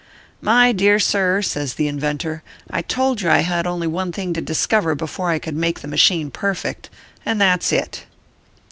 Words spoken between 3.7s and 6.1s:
one thing to discover before I could make the